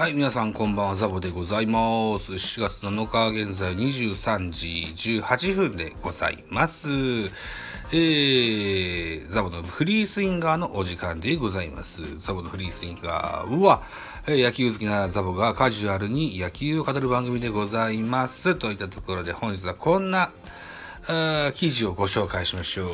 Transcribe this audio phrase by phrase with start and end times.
[0.00, 2.32] はい、皆さんこんばんは、ザボでございます。
[2.32, 6.88] 7月7日、現在23時18分でございます。
[6.88, 12.00] えー、ザボのフリースインガーのお時間でございます。
[12.16, 13.82] ザボのフリースインガーは、
[14.26, 18.54] えー野球好きなザボがカジュアルに野球を語る番組でございます。
[18.54, 20.32] といったところで本日はこんな、
[21.08, 22.88] あ記事をご紹介しましょう。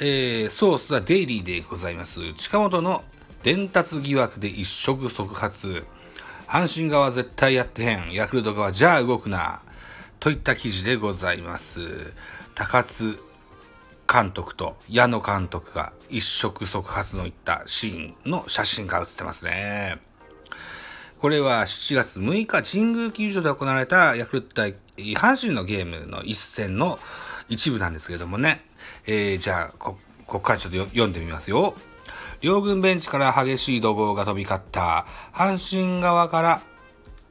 [0.00, 2.20] えー、ソースはデイリーでございます。
[2.34, 3.04] 近本の
[3.42, 5.86] 伝達疑惑で一触即発。
[6.46, 8.12] 阪神側絶対やってへん。
[8.12, 9.60] ヤクルト側じゃあ動くな。
[10.20, 12.12] といった記事でございます。
[12.54, 13.18] 高津
[14.10, 19.98] 監督と矢野監督が一触即発のいったシーンの写真が写ってますね。
[21.18, 26.98] これは7月6日神宮球場で行われたヤクルト対阪神のゲームの一戦の
[27.48, 28.64] 一部なんですけれどもね。
[29.06, 31.74] えー、じゃあこ、ここからちょっと読んでみますよ。
[32.46, 36.62] 両軍ベンチから激しい怒号が飛び交った阪神側から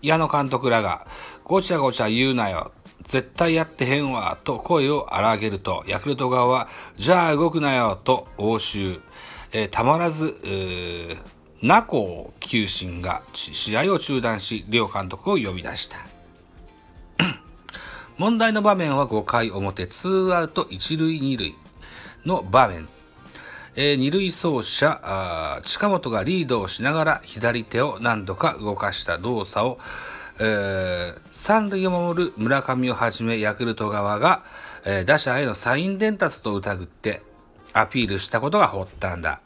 [0.02, 1.08] 矢野監督らが
[1.46, 2.74] ごちゃごちゃ言うなよ。
[3.06, 4.38] 絶対やってへんわ。
[4.44, 7.98] と声を荒げると、ヤクルト側は、じゃあ動くなよ。
[8.04, 9.00] と応酬。
[9.54, 11.18] えーたまらず、えー、
[11.62, 15.98] ナコ球審が試合を中断し、両監督を呼び出した。
[18.18, 21.56] 問題の場面は5回表、ツーアウト1塁2塁
[22.26, 22.90] の場面。
[23.78, 29.80] えー二塁走者あ近本がリードをしながら左手を何度か動かした動作を、
[30.40, 34.44] えー三塁を守る村上をはじめヤクルト側が、
[34.86, 37.22] えー打者へのサイン伝達と疑って
[37.74, 39.42] アピールしたことが発端だ。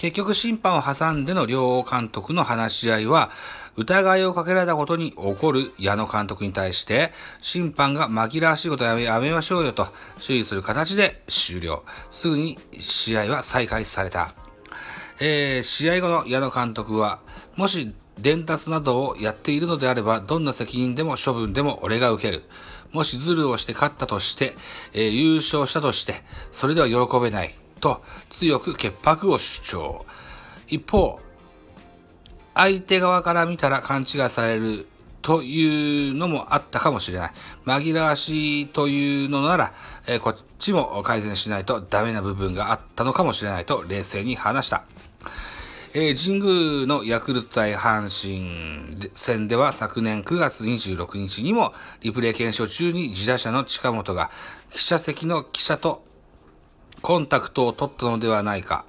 [0.00, 3.30] 結局審判を挟んでの両監督の話し合いは、
[3.76, 7.12] 疑いをかけられたことに怒る矢野監督に対して、
[7.42, 11.84] 審判が紛らわしいことやめやめましょうよと注意する形で終了。
[12.10, 14.32] すぐに試合は再開された。
[15.20, 17.18] えー試合後の矢野監督は、
[17.54, 22.44] もし伝達などをやっているのであれば、どんな責任でも処分でも俺が受ける。
[22.92, 24.56] もしズルをして勝ったとして、
[24.94, 26.22] えー優勝したとして、
[26.52, 27.59] それでは喜べない。
[27.80, 30.06] と強く潔白を主張。
[30.68, 31.18] 一方、
[32.54, 34.86] 相手側から見たら勘違いされる
[35.22, 37.32] というのもあったかもしれない。
[37.66, 39.72] 紛らわしいというのなら、
[40.06, 44.84] えーこっちも改善しないとダメな部分があったのかもしれないと冷静に話した。
[45.92, 54.30] えー神宮のヤクルト対阪神戦では昨年9月26日にもリプレイ検証中に自打者の近本が
[54.70, 56.04] 記者席の記者と
[57.10, 58.84] コンタクトを取ったのではないか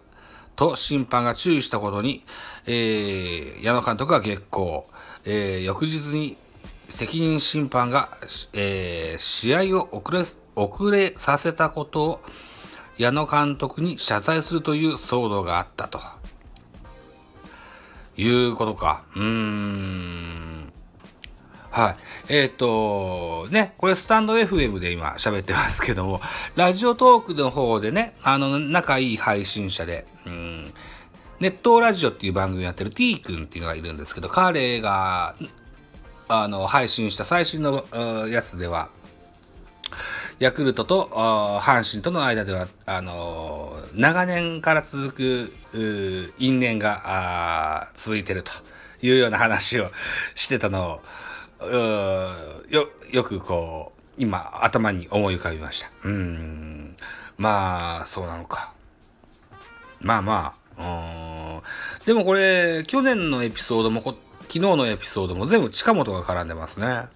[0.55, 2.23] と審判が注意したことに、
[2.67, 4.85] えー矢野監督が激高、
[5.25, 6.37] えー翌日に
[6.87, 8.15] 責任審判が、
[8.53, 10.23] えー試合を遅れ
[10.55, 12.21] 遅れさせたことを
[12.99, 15.99] 矢野監督に謝罪するという騒動があったと
[18.17, 19.03] いうことか。
[19.15, 20.60] うーん。
[21.71, 21.95] は
[22.29, 22.33] い。
[22.33, 26.19] えっ、と、ね、これスタンド FM で今喋ってますけども、
[26.55, 30.73] ラジオトークの方でね、あの、仲いい配信者で、うん、
[31.39, 35.35] ネットラジオっていう番組やってる T 君っていうのがいるんですけど、彼が、
[36.27, 37.85] あの、配信した最新の
[38.27, 38.89] やつでは、
[40.39, 41.09] ヤクルトと
[41.61, 48.51] 阪神との間では、あのー長年から続く因縁が続いてると
[49.01, 49.91] いうような話を
[50.35, 51.01] してたのを
[51.67, 55.89] よよくこう今頭に思い浮かびました。
[56.03, 56.95] うん。
[57.37, 58.73] まあそうなのか。
[59.99, 60.61] まあまあ。
[60.77, 61.61] うーん。
[62.05, 66.87] でもこれ去年のエピソードもこ昨日のエピソードも全部近本が絡んでますね。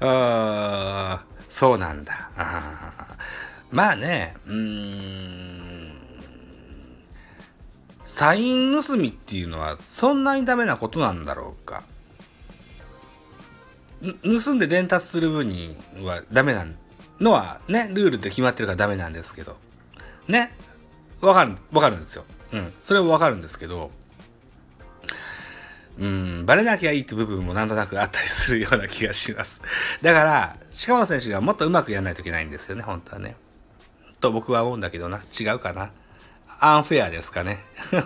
[0.00, 2.30] ああ、そうなんだ。
[2.36, 3.16] あ
[3.70, 5.59] まあね、うーん、
[8.10, 11.84] サイン盗みっていうのはそんなにダメなことなんだろうか。
[14.02, 16.66] 盗んで伝達する分にはダメな
[17.20, 19.56] のはね、ルールで決まってるからダメなんですけど。
[20.26, 20.52] ね。
[21.20, 22.24] わかる、わかるんですよ。
[22.52, 22.72] うん。
[22.82, 23.92] それはわかるんですけど、
[26.00, 29.62] うん、バレなきゃいいって部分もなんとなくあったりするような気がします。
[30.02, 33.36] だから、近本選手がもっとうまくやらないといけないんですよね、本当はね。
[34.20, 35.22] と僕は思うんだけどな。
[35.38, 35.92] 違うかな。
[36.60, 37.64] アンフェアですかね。
[37.92, 37.96] う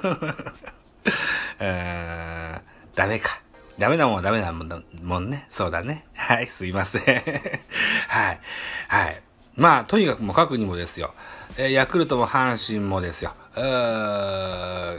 [1.62, 2.61] ー、
[2.94, 3.41] ダメか。
[3.79, 5.46] ダメなもんはダメなもんもんね。
[5.50, 6.05] そうだね。
[6.14, 7.02] はい、すいません。
[8.08, 8.41] はい。
[8.88, 9.23] はい。
[9.56, 11.14] まあ、とにかくもう書くにもですよ。
[11.56, 13.32] えーヤクルトも阪神もですよ。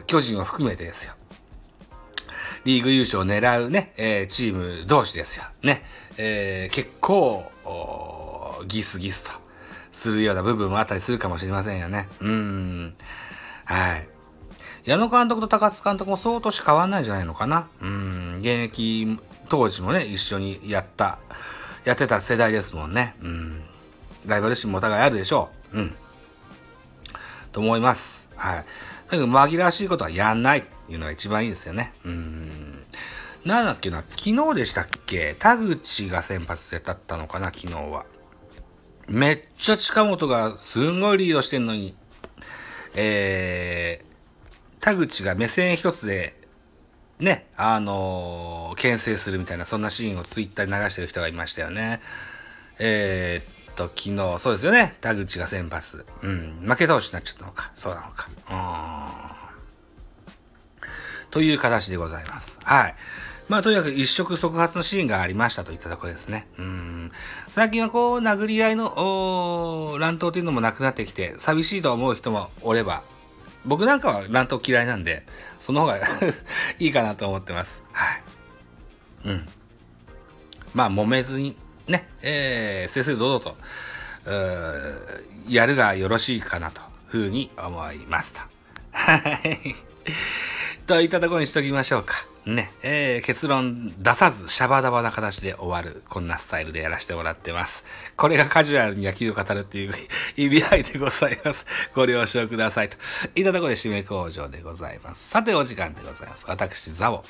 [0.08, 1.14] 巨人を含めてですよ。
[2.64, 5.46] リーグ優勝を狙うね、えーチーム同士ですよ。
[5.62, 5.84] ね。
[6.18, 7.52] えー結構、
[8.68, 9.32] ギスギスと
[9.92, 12.08] するような部分もあったりするかもしれませんよね。
[12.22, 12.96] うん。
[13.66, 14.08] はい。
[14.86, 17.68] 矢野監督と高津監督も相当し変わんないんじゃないのかな。
[17.82, 19.20] うん、現役
[19.50, 21.20] 当時もね、一緒にやった、
[21.84, 23.16] やってた世代ですもんね。
[23.22, 23.64] うん。
[24.26, 25.80] ライバル心もお互いあるでしょう。
[25.80, 25.96] うん。
[27.52, 28.28] と思います。
[28.36, 28.58] はい。
[28.58, 28.66] だ
[29.12, 31.94] けど紛らわしいことはやんないっていうのが一番いいですよね。
[32.04, 32.84] うん。
[33.46, 35.36] なんだっけな、昨日でしたっけ？
[35.38, 38.06] 田口が先発で立ったのかな、昨日は。
[39.08, 41.96] めっちゃ近本がすんごいリードしてんのに、
[42.96, 46.36] えー、田口が目線一つで、
[47.20, 52.02] ね、あのー、牽制するみたいな、そんなシーンをツイッターに流してる人がいましたよね。
[52.80, 54.96] えー、っと、昨日、そうですよね。
[55.02, 56.06] 田口が先発。
[56.22, 57.72] うん、負け倒しになっちゃったのか。
[57.76, 58.30] そうなのか。
[58.50, 58.54] う
[61.28, 61.32] ん。
[61.32, 62.60] という形でございます。
[62.64, 62.96] はい。
[63.48, 66.48] まあ、とにかく一触即発のシーンがありましたといったところですね。
[66.58, 67.12] うん。
[67.48, 73.04] 最近はこう、殴り合いの乱闘というのもなくなってきて、寂しいと思う人もおれば、
[73.66, 75.26] 僕なんかは乱闘嫌いなんで、
[75.60, 76.00] その方が
[76.80, 77.84] いいかなと思ってます。
[77.92, 78.22] はい。
[79.26, 79.48] うん。
[80.74, 81.56] まあ、揉めずに、
[81.88, 83.56] ね、えー、正々堂々と、
[85.48, 88.48] やるがよろしいかなという、ふうに思いました。
[88.92, 89.76] はい。
[90.88, 92.28] といたところにしときましょうか。
[92.46, 97.84] ね、えー、結論出さず、シャバダバな形で終わる、こんなスタイルでやらせてもらってます。
[98.16, 99.94] これがカジュアルに野球を語るっていう
[100.38, 101.66] 意味合いでございます。
[101.96, 102.90] ご了承ください。
[102.90, 102.98] と
[103.34, 105.28] いたところで締め口上でございます。
[105.28, 106.46] さて、お時間でございます。
[106.48, 107.24] 私、ザボ。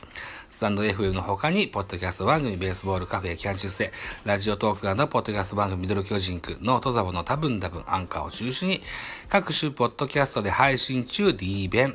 [0.50, 3.94] スタンド FM の他に、ポッドキャスト番組、ベースボールカフェ、キャンチュスで、
[4.25, 8.84] ラジオトークなど、ポッドキャスト番組、ミドル巨人区、ノートザボの多分多分アンカーを中心に、
[9.30, 11.94] 各種ポッドキャストで配信中、D 弁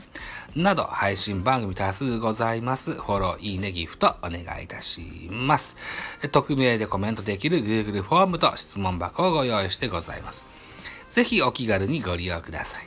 [0.57, 2.93] など、配信番組多数ございます。
[2.93, 5.77] フォロー、いいね、ギフト、お願いいたします。
[6.33, 10.45] 匿名でコメントできる Google フォームと質問箱をご用意してございます。
[11.09, 12.87] ぜひお気軽にご利用ください。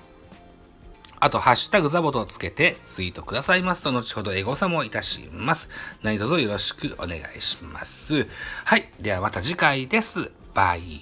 [1.20, 5.70] あと、ハッシュタグザボとつけてツイートくださいますと、後ほどエゴサもいたします。
[6.02, 8.28] 何卒よろしくお願いします。
[8.66, 8.90] はい。
[9.00, 10.32] ではまた次回です。
[10.54, 11.02] バイ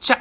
[0.00, 0.18] チャ